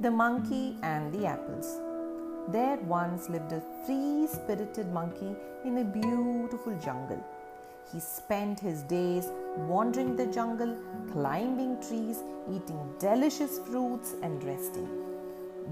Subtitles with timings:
[0.00, 1.80] The Monkey and the Apples.
[2.52, 5.34] There once lived a free spirited monkey
[5.64, 7.20] in a beautiful jungle.
[7.92, 10.76] He spent his days wandering the jungle,
[11.10, 14.86] climbing trees, eating delicious fruits, and resting.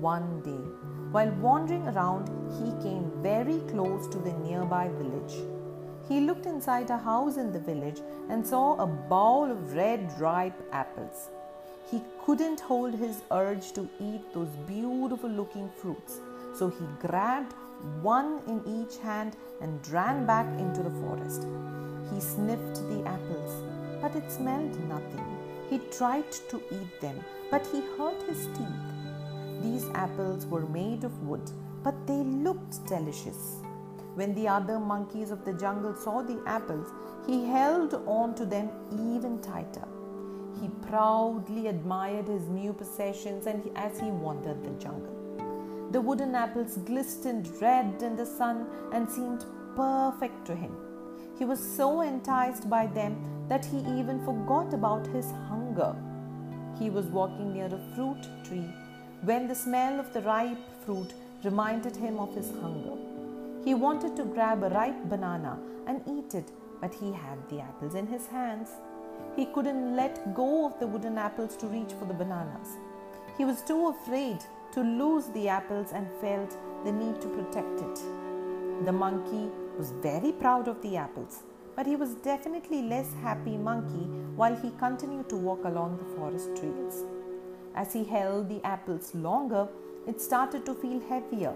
[0.00, 0.64] One day,
[1.12, 5.34] while wandering around, he came very close to the nearby village.
[6.08, 8.00] He looked inside a house in the village
[8.30, 11.28] and saw a bowl of red, ripe apples.
[11.90, 16.20] He couldn't hold his urge to eat those beautiful looking fruits,
[16.54, 17.52] so he grabbed
[18.00, 21.46] one in each hand and ran back into the forest.
[22.12, 23.62] He sniffed the apples,
[24.00, 25.26] but it smelled nothing.
[25.68, 29.62] He tried to eat them, but he hurt his teeth.
[29.62, 31.50] These apples were made of wood,
[31.82, 33.56] but they looked delicious.
[34.14, 36.92] When the other monkeys of the jungle saw the apples,
[37.26, 39.88] he held on to them even tighter.
[40.60, 45.88] He proudly admired his new possessions and as he wandered the jungle.
[45.90, 49.44] The wooden apples glistened red in the sun and seemed
[49.76, 50.76] perfect to him.
[51.38, 53.16] He was so enticed by them
[53.48, 55.94] that he even forgot about his hunger.
[56.78, 58.68] He was walking near a fruit tree
[59.22, 62.96] when the smell of the ripe fruit reminded him of his hunger.
[63.64, 67.94] He wanted to grab a ripe banana and eat it, but he had the apples
[67.94, 68.70] in his hands.
[69.36, 72.76] He couldn't let go of the wooden apples to reach for the bananas.
[73.36, 74.38] He was too afraid
[74.72, 78.84] to lose the apples and felt the need to protect it.
[78.84, 81.42] The monkey was very proud of the apples,
[81.74, 86.50] but he was definitely less happy monkey while he continued to walk along the forest
[86.56, 87.02] trails.
[87.74, 89.66] As he held the apples longer,
[90.06, 91.54] it started to feel heavier.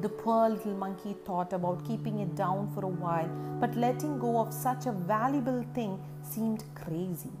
[0.00, 4.38] The poor little monkey thought about keeping it down for a while, but letting go
[4.38, 7.32] of such a valuable thing seemed crazy.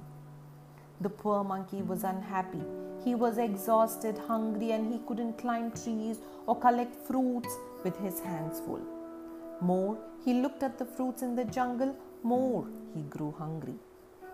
[1.02, 2.62] The poor monkey was unhappy.
[3.04, 7.54] He was exhausted, hungry, and he couldn't climb trees or collect fruits
[7.84, 8.80] with his hands full.
[9.60, 13.74] More he looked at the fruits in the jungle, more he grew hungry.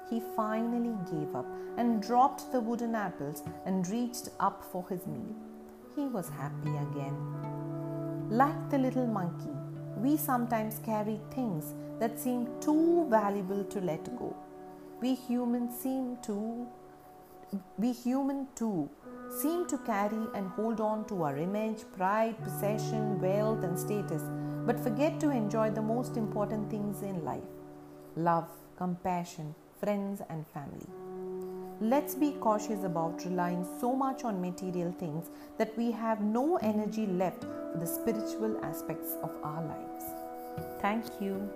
[0.08, 1.46] He finally gave up
[1.76, 5.34] and dropped the wooden apples and reached up for his meal.
[5.96, 7.51] He was happy again.
[8.32, 9.50] Like the little monkey,
[9.98, 14.34] we sometimes carry things that seem too valuable to let go.
[15.02, 16.66] We humans seem to
[17.76, 18.88] we human too
[19.42, 24.22] seem to carry and hold on to our image, pride, possession, wealth, and status,
[24.64, 27.52] but forget to enjoy the most important things in life
[28.16, 30.88] love, compassion, friends, and family.
[31.80, 37.06] Let's be cautious about relying so much on material things that we have no energy
[37.06, 40.04] left for the spiritual aspects of our lives.
[40.80, 41.50] Thank you.